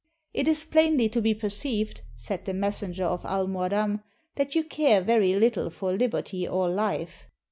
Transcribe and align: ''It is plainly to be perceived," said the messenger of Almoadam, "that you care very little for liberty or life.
''It 0.33 0.47
is 0.47 0.65
plainly 0.65 1.09
to 1.09 1.21
be 1.21 1.35
perceived," 1.35 2.01
said 2.15 2.45
the 2.45 2.55
messenger 2.55 3.03
of 3.03 3.21
Almoadam, 3.23 4.01
"that 4.35 4.55
you 4.55 4.63
care 4.63 4.99
very 4.99 5.35
little 5.35 5.69
for 5.69 5.95
liberty 5.95 6.47
or 6.47 6.69
life. 6.69 7.27